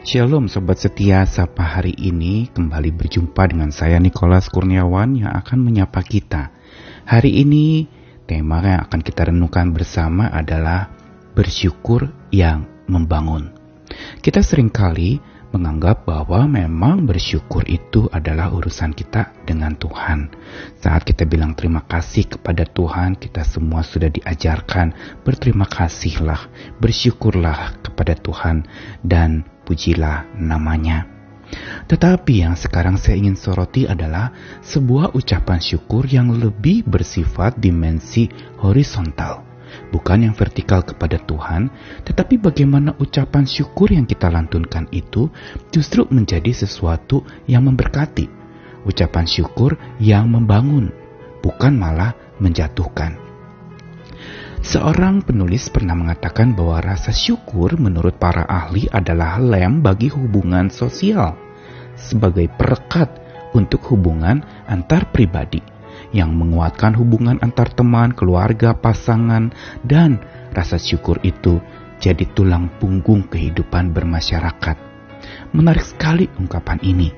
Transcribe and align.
Shalom 0.00 0.48
Sobat 0.48 0.80
Setia, 0.80 1.28
Sapa 1.28 1.60
hari 1.76 1.92
ini 1.92 2.48
kembali 2.48 2.88
berjumpa 2.88 3.52
dengan 3.52 3.68
saya 3.68 4.00
Nikolas 4.00 4.48
Kurniawan 4.48 5.20
yang 5.20 5.28
akan 5.28 5.60
menyapa 5.60 6.00
kita. 6.00 6.56
Hari 7.04 7.44
ini 7.44 7.84
tema 8.24 8.64
yang 8.64 8.88
akan 8.88 9.00
kita 9.04 9.28
renungkan 9.28 9.76
bersama 9.76 10.32
adalah 10.32 10.88
bersyukur 11.36 12.08
yang 12.32 12.64
membangun. 12.88 13.52
Kita 14.24 14.40
sering 14.40 14.72
kali 14.72 15.20
menganggap 15.52 16.08
bahwa 16.08 16.48
memang 16.48 17.04
bersyukur 17.04 17.68
itu 17.68 18.08
adalah 18.08 18.48
urusan 18.56 18.96
kita 18.96 19.36
dengan 19.44 19.76
Tuhan. 19.76 20.32
Saat 20.80 21.04
kita 21.04 21.28
bilang 21.28 21.52
terima 21.52 21.84
kasih 21.84 22.24
kepada 22.24 22.64
Tuhan, 22.64 23.20
kita 23.20 23.44
semua 23.44 23.84
sudah 23.84 24.08
diajarkan 24.08 25.20
berterima 25.28 25.68
kasihlah, 25.68 26.48
bersyukurlah 26.80 27.84
kepada 27.84 28.16
Tuhan 28.16 28.64
dan 29.04 29.44
pujilah 29.70 30.26
namanya. 30.34 31.06
Tetapi 31.86 32.42
yang 32.42 32.58
sekarang 32.58 32.98
saya 32.98 33.22
ingin 33.22 33.38
soroti 33.38 33.86
adalah 33.86 34.34
sebuah 34.66 35.14
ucapan 35.14 35.62
syukur 35.62 36.10
yang 36.10 36.34
lebih 36.34 36.82
bersifat 36.82 37.62
dimensi 37.62 38.26
horizontal 38.58 39.46
bukan 39.94 40.26
yang 40.30 40.34
vertikal 40.34 40.82
kepada 40.82 41.18
Tuhan, 41.22 41.70
tetapi 42.02 42.42
bagaimana 42.42 42.94
ucapan 42.98 43.46
syukur 43.46 43.94
yang 43.94 44.06
kita 44.06 44.26
lantunkan 44.26 44.90
itu 44.90 45.30
justru 45.70 46.06
menjadi 46.10 46.50
sesuatu 46.50 47.22
yang 47.46 47.66
memberkati. 47.70 48.26
Ucapan 48.82 49.30
syukur 49.30 49.78
yang 50.02 50.26
membangun, 50.32 50.90
bukan 51.44 51.76
malah 51.76 52.16
menjatuhkan. 52.42 53.29
Seorang 54.60 55.24
penulis 55.24 55.72
pernah 55.72 55.96
mengatakan 55.96 56.52
bahwa 56.52 56.84
rasa 56.84 57.16
syukur 57.16 57.80
menurut 57.80 58.20
para 58.20 58.44
ahli 58.44 58.84
adalah 58.92 59.40
lem 59.40 59.80
bagi 59.80 60.12
hubungan 60.12 60.68
sosial 60.68 61.32
sebagai 61.96 62.44
perekat 62.52 63.08
untuk 63.56 63.80
hubungan 63.88 64.44
antar 64.68 65.08
pribadi 65.08 65.64
yang 66.12 66.36
menguatkan 66.36 66.92
hubungan 66.92 67.40
antar 67.40 67.72
teman, 67.72 68.12
keluarga, 68.12 68.76
pasangan, 68.76 69.48
dan 69.80 70.20
rasa 70.52 70.76
syukur 70.76 71.16
itu 71.24 71.56
jadi 71.96 72.28
tulang 72.36 72.68
punggung 72.76 73.28
kehidupan 73.32 73.96
bermasyarakat. 73.96 74.76
Menarik 75.56 75.84
sekali 75.84 76.28
ungkapan 76.36 76.80
ini, 76.84 77.08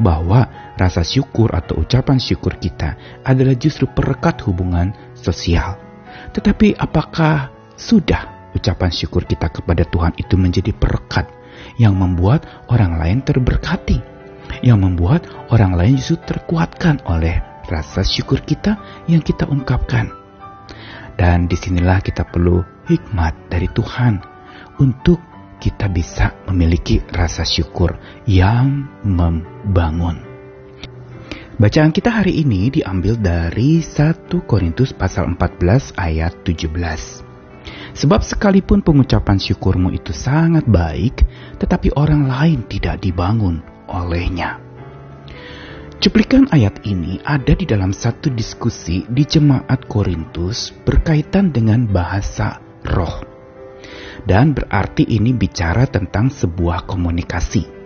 bahwa 0.00 0.72
rasa 0.76 1.02
syukur 1.02 1.52
atau 1.52 1.80
ucapan 1.82 2.20
syukur 2.20 2.56
kita 2.56 2.96
adalah 3.24 3.56
justru 3.56 3.88
perekat 3.88 4.44
hubungan 4.46 4.92
sosial. 5.16 5.87
Tetapi 6.32 6.76
apakah 6.76 7.50
sudah 7.78 8.52
ucapan 8.52 8.90
syukur 8.90 9.24
kita 9.24 9.48
kepada 9.52 9.86
Tuhan 9.86 10.16
itu 10.18 10.34
menjadi 10.34 10.74
perekat 10.74 11.30
yang 11.78 11.94
membuat 11.98 12.46
orang 12.70 12.98
lain 12.98 13.18
terberkati, 13.22 13.98
yang 14.64 14.82
membuat 14.82 15.26
orang 15.52 15.78
lain 15.78 15.94
justru 15.96 16.18
terkuatkan 16.24 17.02
oleh 17.06 17.38
rasa 17.68 18.02
syukur 18.02 18.42
kita 18.42 18.76
yang 19.06 19.20
kita 19.20 19.44
ungkapkan. 19.46 20.10
Dan 21.18 21.50
di 21.50 21.58
sinilah 21.58 21.98
kita 21.98 22.22
perlu 22.26 22.62
hikmat 22.86 23.50
dari 23.50 23.66
Tuhan 23.74 24.22
untuk 24.78 25.18
kita 25.58 25.90
bisa 25.90 26.38
memiliki 26.46 27.02
rasa 27.10 27.42
syukur 27.42 27.98
yang 28.30 28.86
membangun. 29.02 30.27
Bacaan 31.58 31.90
kita 31.90 32.22
hari 32.22 32.38
ini 32.38 32.70
diambil 32.70 33.18
dari 33.18 33.82
1 33.82 34.30
Korintus 34.46 34.94
pasal 34.94 35.34
14 35.34 35.90
ayat 35.98 36.46
17. 36.46 36.70
Sebab 37.98 38.22
sekalipun 38.22 38.78
pengucapan 38.78 39.42
syukurmu 39.42 39.90
itu 39.90 40.14
sangat 40.14 40.62
baik, 40.70 41.26
tetapi 41.58 41.90
orang 41.98 42.30
lain 42.30 42.62
tidak 42.70 43.02
dibangun 43.02 43.58
olehnya. 43.90 44.62
Cuplikan 45.98 46.46
ayat 46.54 46.78
ini 46.86 47.18
ada 47.26 47.58
di 47.58 47.66
dalam 47.66 47.90
satu 47.90 48.30
diskusi 48.30 49.02
di 49.10 49.26
jemaat 49.26 49.82
Korintus 49.90 50.70
berkaitan 50.86 51.50
dengan 51.50 51.90
bahasa 51.90 52.62
roh. 52.86 53.18
Dan 54.22 54.54
berarti 54.54 55.10
ini 55.10 55.34
bicara 55.34 55.90
tentang 55.90 56.30
sebuah 56.30 56.86
komunikasi. 56.86 57.77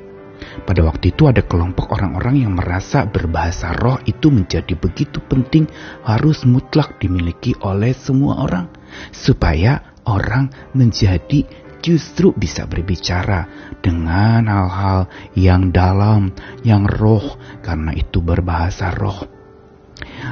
Pada 0.63 0.81
waktu 0.87 1.15
itu 1.15 1.27
ada 1.29 1.43
kelompok 1.45 1.93
orang-orang 1.95 2.47
yang 2.47 2.53
merasa 2.55 3.05
berbahasa 3.09 3.75
roh 3.77 3.99
itu 4.07 4.29
menjadi 4.29 4.75
begitu 4.79 5.19
penting 5.27 5.67
harus 6.07 6.45
mutlak 6.47 6.99
dimiliki 7.03 7.57
oleh 7.63 7.93
semua 7.95 8.45
orang. 8.47 8.67
Supaya 9.11 9.99
orang 10.07 10.51
menjadi 10.77 11.45
justru 11.83 12.31
bisa 12.33 12.65
berbicara 12.65 13.75
dengan 13.83 14.47
hal-hal 14.47 15.11
yang 15.35 15.75
dalam, 15.75 16.31
yang 16.63 16.87
roh, 16.87 17.37
karena 17.61 17.91
itu 17.93 18.23
berbahasa 18.23 18.95
roh. 18.95 19.27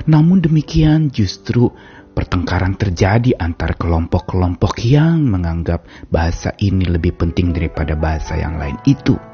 Namun 0.06 0.38
demikian 0.40 1.10
justru 1.10 1.70
pertengkaran 2.14 2.74
terjadi 2.78 3.34
antar 3.38 3.78
kelompok-kelompok 3.78 4.78
yang 4.82 5.26
menganggap 5.26 5.86
bahasa 6.10 6.54
ini 6.58 6.86
lebih 6.86 7.18
penting 7.18 7.54
daripada 7.54 7.94
bahasa 7.98 8.38
yang 8.38 8.58
lain 8.58 8.78
itu. 8.86 9.29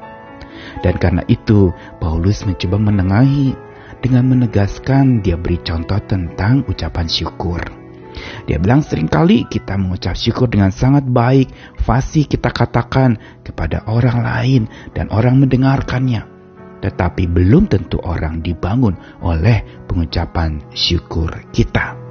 Dan 0.85 0.95
karena 1.01 1.23
itu, 1.27 1.73
Paulus 1.97 2.45
mencoba 2.45 2.77
menengahi 2.77 3.55
dengan 4.01 4.29
menegaskan 4.29 5.25
dia 5.25 5.35
beri 5.35 5.57
contoh 5.65 5.97
tentang 6.05 6.61
ucapan 6.69 7.07
syukur. 7.09 7.61
Dia 8.49 8.57
bilang 8.57 8.81
sering 8.81 9.05
kali 9.05 9.45
kita 9.45 9.77
mengucap 9.77 10.17
syukur 10.17 10.49
dengan 10.49 10.73
sangat 10.73 11.05
baik, 11.05 11.53
fasih 11.85 12.25
kita 12.25 12.49
katakan 12.49 13.17
kepada 13.45 13.85
orang 13.85 14.25
lain 14.25 14.61
dan 14.97 15.09
orang 15.13 15.37
mendengarkannya. 15.37 16.25
Tetapi 16.81 17.25
belum 17.29 17.69
tentu 17.69 17.97
orang 18.05 18.41
dibangun 18.41 18.97
oleh 19.21 19.85
pengucapan 19.89 20.61
syukur 20.73 21.29
kita. 21.49 22.06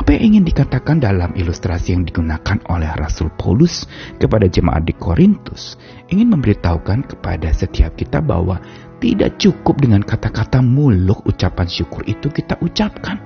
Apa 0.00 0.16
yang 0.16 0.32
ingin 0.32 0.48
dikatakan 0.48 0.96
dalam 0.96 1.36
ilustrasi 1.36 1.92
yang 1.92 2.08
digunakan 2.08 2.56
oleh 2.72 2.88
Rasul 2.96 3.28
Paulus 3.36 3.84
kepada 4.16 4.48
jemaat 4.48 4.88
di 4.88 4.96
Korintus 4.96 5.76
ingin 6.08 6.32
memberitahukan 6.32 7.04
kepada 7.04 7.52
setiap 7.52 8.00
kita 8.00 8.24
bahwa 8.24 8.64
tidak 8.96 9.36
cukup 9.36 9.76
dengan 9.76 10.00
kata-kata 10.00 10.64
muluk 10.64 11.20
ucapan 11.28 11.68
syukur 11.68 12.00
itu 12.08 12.32
kita 12.32 12.56
ucapkan 12.64 13.20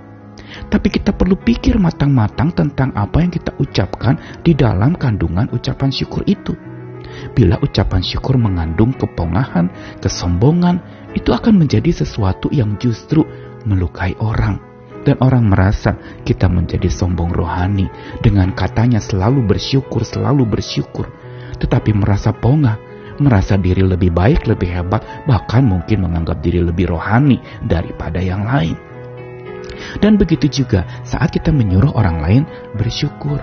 tapi 0.67 0.91
kita 0.91 1.15
perlu 1.15 1.39
pikir 1.39 1.79
matang-matang 1.79 2.51
tentang 2.51 2.91
apa 2.99 3.23
yang 3.23 3.31
kita 3.31 3.55
ucapkan 3.63 4.19
di 4.43 4.59
dalam 4.59 4.99
kandungan 4.99 5.51
ucapan 5.55 5.95
syukur 5.95 6.27
itu. 6.27 6.55
Bila 7.35 7.59
ucapan 7.63 8.03
syukur 8.03 8.35
mengandung 8.35 8.91
kepongahan, 8.95 9.71
kesombongan, 10.03 10.83
itu 11.15 11.31
akan 11.31 11.55
menjadi 11.55 12.03
sesuatu 12.03 12.51
yang 12.51 12.75
justru 12.83 13.23
melukai 13.63 14.19
orang. 14.19 14.74
Dan 15.05 15.21
orang 15.21 15.45
merasa 15.53 15.95
kita 16.25 16.49
menjadi 16.49 16.89
sombong 16.89 17.31
rohani 17.31 17.87
dengan 18.25 18.57
katanya 18.57 18.99
selalu 18.99 19.45
bersyukur, 19.45 20.01
selalu 20.01 20.49
bersyukur. 20.49 21.13
Tetapi 21.61 21.93
merasa 21.93 22.33
pongah, 22.33 22.81
merasa 23.21 23.61
diri 23.61 23.85
lebih 23.85 24.11
baik, 24.11 24.49
lebih 24.49 24.73
hebat, 24.73 25.05
bahkan 25.29 25.63
mungkin 25.63 26.09
menganggap 26.09 26.41
diri 26.41 26.65
lebih 26.65 26.89
rohani 26.89 27.39
daripada 27.63 28.19
yang 28.19 28.49
lain. 28.49 28.75
Dan 30.01 30.17
begitu 30.17 30.65
juga 30.65 30.87
saat 31.05 31.31
kita 31.31 31.53
menyuruh 31.53 31.93
orang 31.95 32.19
lain 32.25 32.43
bersyukur. 32.75 33.39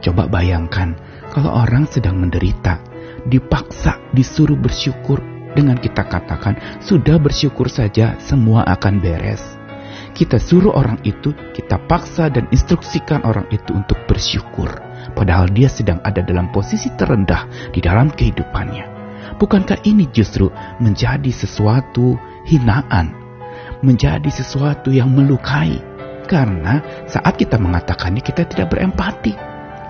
Coba 0.00 0.28
bayangkan 0.28 0.96
kalau 1.32 1.52
orang 1.52 1.84
sedang 1.88 2.20
menderita, 2.20 2.80
dipaksa 3.28 4.00
disuruh 4.16 4.56
bersyukur 4.56 5.20
dengan 5.52 5.76
kita 5.76 6.06
katakan 6.06 6.80
sudah 6.80 7.18
bersyukur 7.18 7.68
saja 7.68 8.16
semua 8.22 8.64
akan 8.66 9.02
beres. 9.02 9.59
Kita 10.10 10.36
suruh 10.36 10.74
orang 10.76 11.00
itu, 11.06 11.32
kita 11.56 11.80
paksa 11.88 12.28
dan 12.28 12.50
instruksikan 12.52 13.24
orang 13.24 13.48
itu 13.48 13.72
untuk 13.72 13.96
bersyukur. 14.04 14.68
Padahal 15.16 15.48
dia 15.48 15.70
sedang 15.70 15.98
ada 16.04 16.20
dalam 16.20 16.52
posisi 16.52 16.92
terendah 16.94 17.72
di 17.72 17.80
dalam 17.80 18.12
kehidupannya. 18.12 19.00
Bukankah 19.40 19.88
ini 19.88 20.10
justru 20.12 20.52
menjadi 20.82 21.32
sesuatu 21.32 22.20
hinaan 22.44 23.20
menjadi 23.80 24.28
sesuatu 24.28 24.92
yang 24.92 25.12
melukai. 25.12 25.80
Karena 26.28 27.04
saat 27.10 27.34
kita 27.34 27.58
mengatakannya 27.58 28.22
kita 28.22 28.46
tidak 28.46 28.76
berempati. 28.76 29.34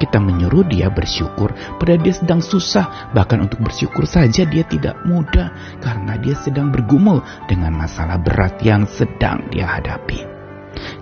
Kita 0.00 0.16
menyuruh 0.16 0.64
dia 0.64 0.88
bersyukur 0.88 1.52
pada 1.76 2.00
dia 2.00 2.16
sedang 2.16 2.40
susah. 2.40 3.12
Bahkan 3.12 3.38
untuk 3.44 3.60
bersyukur 3.60 4.08
saja 4.08 4.48
dia 4.48 4.64
tidak 4.64 4.96
mudah. 5.04 5.52
Karena 5.84 6.16
dia 6.16 6.32
sedang 6.40 6.72
bergumul 6.72 7.20
dengan 7.44 7.76
masalah 7.76 8.16
berat 8.16 8.56
yang 8.64 8.88
sedang 8.88 9.52
dia 9.52 9.68
hadapi. 9.68 10.24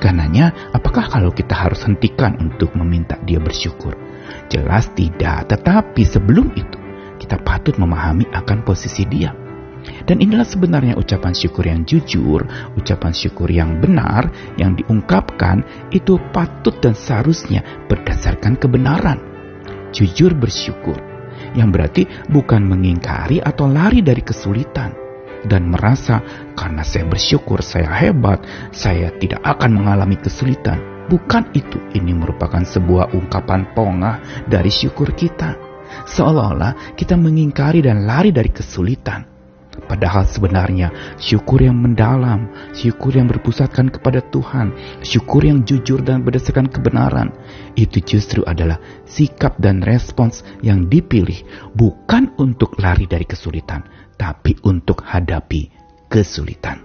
Karenanya, 0.02 0.74
apakah 0.74 1.06
kalau 1.06 1.30
kita 1.30 1.54
harus 1.54 1.86
hentikan 1.86 2.34
untuk 2.42 2.74
meminta 2.74 3.14
dia 3.22 3.38
bersyukur? 3.38 3.94
Jelas 4.50 4.90
tidak, 4.98 5.46
tetapi 5.46 6.02
sebelum 6.02 6.50
itu 6.58 6.78
kita 7.22 7.38
patut 7.42 7.76
memahami 7.78 8.26
akan 8.34 8.66
posisi 8.66 9.06
dia. 9.06 9.47
Dan 10.08 10.25
inilah 10.25 10.49
sebenarnya 10.49 10.96
ucapan 10.96 11.37
syukur 11.37 11.69
yang 11.69 11.84
jujur, 11.84 12.49
ucapan 12.81 13.12
syukur 13.12 13.52
yang 13.52 13.76
benar, 13.76 14.32
yang 14.56 14.72
diungkapkan 14.72 15.60
itu 15.93 16.16
patut 16.32 16.81
dan 16.81 16.96
seharusnya 16.96 17.60
berdasarkan 17.93 18.56
kebenaran. 18.56 19.20
Jujur 19.93 20.32
bersyukur, 20.32 20.96
yang 21.52 21.69
berarti 21.69 22.08
bukan 22.32 22.64
mengingkari 22.64 23.44
atau 23.44 23.69
lari 23.69 24.00
dari 24.00 24.25
kesulitan 24.25 24.96
dan 25.44 25.70
merasa 25.70 26.25
karena 26.56 26.82
saya 26.82 27.04
bersyukur 27.06 27.61
saya 27.61 27.93
hebat, 27.93 28.43
saya 28.72 29.12
tidak 29.20 29.44
akan 29.44 29.76
mengalami 29.76 30.16
kesulitan. 30.16 30.81
Bukan 31.08 31.52
itu, 31.56 31.81
ini 31.96 32.12
merupakan 32.12 32.64
sebuah 32.64 33.12
ungkapan 33.16 33.72
pongah 33.76 34.44
dari 34.44 34.69
syukur 34.72 35.12
kita. 35.12 35.56
Seolah-olah 36.04 36.96
kita 36.96 37.16
mengingkari 37.16 37.81
dan 37.81 38.04
lari 38.04 38.28
dari 38.28 38.52
kesulitan. 38.52 39.38
Padahal 39.86 40.26
sebenarnya 40.26 41.16
syukur 41.20 41.62
yang 41.62 41.78
mendalam, 41.78 42.50
syukur 42.75 43.14
yang 43.14 43.30
berpusatkan 43.30 43.88
kepada 43.94 44.19
Tuhan, 44.34 44.75
syukur 45.06 45.46
yang 45.46 45.62
jujur 45.62 46.02
dan 46.02 46.26
berdasarkan 46.26 46.66
kebenaran, 46.66 47.30
itu 47.78 48.02
justru 48.02 48.42
adalah 48.42 48.82
sikap 49.06 49.54
dan 49.62 49.84
respons 49.84 50.42
yang 50.64 50.90
dipilih 50.90 51.46
bukan 51.78 52.34
untuk 52.40 52.75
lari 52.82 53.06
dari 53.06 53.25
kesulitan, 53.25 53.86
tapi 54.19 54.58
untuk 54.66 55.06
hadapi 55.06 55.70
kesulitan. 56.10 56.82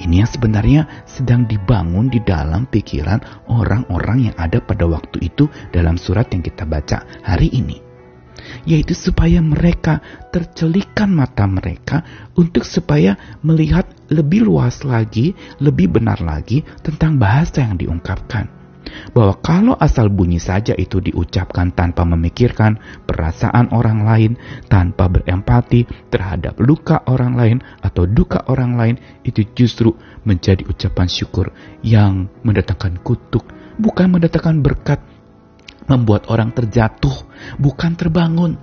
Ini 0.00 0.24
yang 0.24 0.30
sebenarnya 0.30 0.82
sedang 1.04 1.44
dibangun 1.44 2.08
di 2.08 2.24
dalam 2.24 2.64
pikiran 2.68 3.48
orang-orang 3.52 4.32
yang 4.32 4.36
ada 4.40 4.60
pada 4.60 4.88
waktu 4.88 5.28
itu 5.28 5.44
dalam 5.76 6.00
surat 6.00 6.28
yang 6.32 6.40
kita 6.40 6.64
baca 6.64 7.04
hari 7.20 7.52
ini 7.52 7.89
yaitu 8.64 8.92
supaya 8.96 9.40
mereka 9.40 10.00
tercelikan 10.30 11.12
mata 11.14 11.44
mereka 11.46 12.02
untuk 12.36 12.66
supaya 12.66 13.16
melihat 13.44 13.86
lebih 14.10 14.46
luas 14.46 14.82
lagi, 14.82 15.32
lebih 15.62 16.00
benar 16.00 16.18
lagi 16.20 16.66
tentang 16.82 17.16
bahasa 17.16 17.62
yang 17.62 17.78
diungkapkan. 17.78 18.60
Bahwa 19.14 19.38
kalau 19.38 19.74
asal 19.78 20.10
bunyi 20.10 20.42
saja 20.42 20.74
itu 20.74 20.98
diucapkan 20.98 21.70
tanpa 21.70 22.02
memikirkan 22.02 22.80
perasaan 23.06 23.70
orang 23.70 24.02
lain, 24.02 24.32
tanpa 24.66 25.06
berempati 25.06 25.86
terhadap 26.10 26.58
luka 26.58 27.04
orang 27.06 27.38
lain 27.38 27.58
atau 27.84 28.08
duka 28.08 28.42
orang 28.50 28.74
lain, 28.74 28.96
itu 29.22 29.46
justru 29.54 29.94
menjadi 30.26 30.66
ucapan 30.66 31.06
syukur 31.06 31.54
yang 31.86 32.26
mendatangkan 32.42 32.98
kutuk, 33.04 33.46
bukan 33.78 34.10
mendatangkan 34.16 34.58
berkat, 34.64 34.98
membuat 35.90 36.30
orang 36.30 36.54
terjatuh, 36.54 37.26
bukan 37.58 37.98
terbangun. 37.98 38.54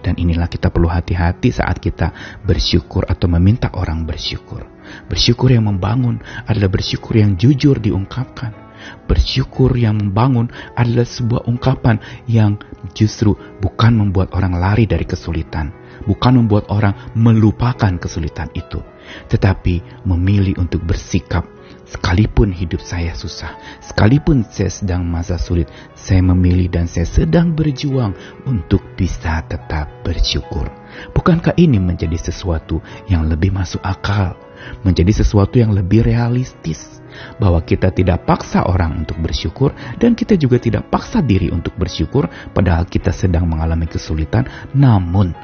Dan 0.00 0.16
inilah 0.16 0.48
kita 0.48 0.72
perlu 0.72 0.88
hati-hati 0.88 1.52
saat 1.52 1.76
kita 1.76 2.40
bersyukur 2.40 3.04
atau 3.04 3.28
meminta 3.28 3.68
orang 3.76 4.08
bersyukur. 4.08 4.64
Bersyukur 5.10 5.52
yang 5.52 5.68
membangun 5.68 6.22
adalah 6.48 6.72
bersyukur 6.72 7.20
yang 7.20 7.36
jujur 7.36 7.76
diungkapkan. 7.76 8.72
Bersyukur 9.04 9.76
yang 9.76 10.00
membangun 10.00 10.48
adalah 10.72 11.04
sebuah 11.04 11.44
ungkapan 11.44 12.00
yang 12.24 12.56
justru 12.96 13.36
bukan 13.60 13.92
membuat 13.92 14.32
orang 14.32 14.56
lari 14.56 14.88
dari 14.88 15.04
kesulitan, 15.04 15.68
bukan 16.08 16.40
membuat 16.40 16.72
orang 16.72 17.12
melupakan 17.12 17.92
kesulitan 18.00 18.48
itu, 18.56 18.80
tetapi 19.28 19.84
memilih 20.08 20.56
untuk 20.56 20.80
bersikap 20.80 21.44
Sekalipun 21.90 22.54
hidup 22.54 22.78
saya 22.86 23.18
susah, 23.18 23.58
sekalipun 23.82 24.46
saya 24.46 24.70
sedang 24.70 25.02
masa 25.02 25.34
sulit, 25.42 25.66
saya 25.98 26.22
memilih 26.22 26.70
dan 26.70 26.86
saya 26.86 27.02
sedang 27.02 27.50
berjuang 27.50 28.14
untuk 28.46 28.94
bisa 28.94 29.42
tetap 29.50 29.90
bersyukur. 30.06 30.70
Bukankah 31.10 31.58
ini 31.58 31.82
menjadi 31.82 32.14
sesuatu 32.14 32.78
yang 33.10 33.26
lebih 33.26 33.50
masuk 33.50 33.82
akal, 33.82 34.38
menjadi 34.86 35.26
sesuatu 35.26 35.58
yang 35.58 35.74
lebih 35.74 36.06
realistis? 36.06 37.02
Bahwa 37.42 37.58
kita 37.58 37.90
tidak 37.90 38.22
paksa 38.22 38.70
orang 38.70 39.02
untuk 39.02 39.18
bersyukur 39.18 39.74
dan 39.98 40.14
kita 40.14 40.38
juga 40.38 40.62
tidak 40.62 40.94
paksa 40.94 41.18
diri 41.18 41.50
untuk 41.50 41.74
bersyukur 41.74 42.30
padahal 42.54 42.86
kita 42.86 43.10
sedang 43.10 43.50
mengalami 43.50 43.90
kesulitan, 43.90 44.46
namun 44.78 45.34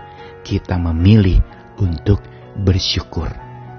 kita 0.46 0.78
memilih 0.78 1.42
untuk 1.82 2.22
bersyukur. 2.54 3.26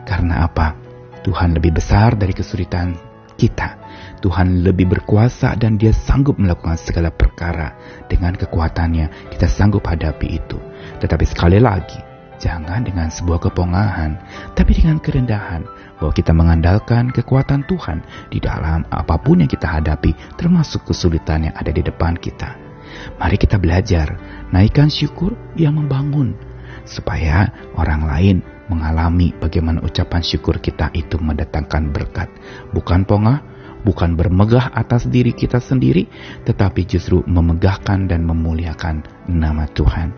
Karena 0.04 0.44
apa? 0.44 0.87
Tuhan 1.26 1.58
lebih 1.58 1.78
besar 1.78 2.14
dari 2.18 2.34
kesulitan 2.34 2.98
kita. 3.38 3.78
Tuhan 4.18 4.66
lebih 4.66 4.90
berkuasa 4.90 5.54
dan 5.54 5.78
dia 5.78 5.94
sanggup 5.94 6.42
melakukan 6.42 6.76
segala 6.76 7.14
perkara. 7.14 7.78
Dengan 8.10 8.34
kekuatannya 8.34 9.32
kita 9.32 9.46
sanggup 9.46 9.86
hadapi 9.86 10.42
itu. 10.42 10.58
Tetapi 10.98 11.26
sekali 11.30 11.62
lagi, 11.62 12.02
jangan 12.42 12.82
dengan 12.82 13.14
sebuah 13.14 13.50
kepongahan, 13.50 14.18
tapi 14.58 14.74
dengan 14.74 14.98
kerendahan 14.98 15.62
bahwa 16.02 16.14
kita 16.14 16.34
mengandalkan 16.34 17.10
kekuatan 17.14 17.66
Tuhan 17.70 18.02
di 18.34 18.42
dalam 18.42 18.86
apa 18.90 19.18
pun 19.22 19.46
yang 19.46 19.50
kita 19.50 19.70
hadapi, 19.70 20.14
termasuk 20.38 20.90
kesulitan 20.90 21.50
yang 21.50 21.56
ada 21.58 21.70
di 21.70 21.86
depan 21.86 22.18
kita. 22.18 22.58
Mari 23.22 23.38
kita 23.38 23.62
belajar, 23.62 24.18
naikkan 24.50 24.90
syukur 24.90 25.38
yang 25.54 25.78
membangun, 25.78 26.34
supaya 26.88 27.52
orang 27.78 28.02
lain 28.06 28.38
mengalami 28.68 29.36
bagaimana 29.36 29.84
ucapan 29.84 30.22
syukur 30.24 30.60
kita 30.60 30.92
itu 30.96 31.20
mendatangkan 31.20 31.92
berkat. 31.92 32.30
Bukan 32.72 33.08
pongah, 33.08 33.44
bukan 33.84 34.20
bermegah 34.20 34.72
atas 34.76 35.08
diri 35.08 35.32
kita 35.32 35.64
sendiri, 35.64 36.08
tetapi 36.44 36.84
justru 36.84 37.24
memegahkan 37.24 38.08
dan 38.08 38.28
memuliakan 38.28 39.04
nama 39.32 39.68
Tuhan. 39.72 40.14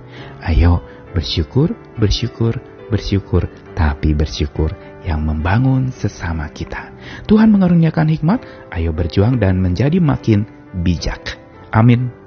Ayo 0.45 0.81
bersyukur, 1.13 1.73
bersyukur, 1.97 2.57
bersyukur, 2.89 3.49
tapi 3.77 4.17
bersyukur 4.17 4.73
yang 5.05 5.23
membangun 5.23 5.93
sesama 5.93 6.49
kita. 6.51 6.91
Tuhan 7.29 7.53
mengaruniakan 7.53 8.09
hikmat, 8.11 8.43
ayo 8.75 8.91
berjuang 8.91 9.39
dan 9.39 9.61
menjadi 9.61 10.01
makin 10.01 10.43
bijak. 10.83 11.39
Amin. 11.71 12.19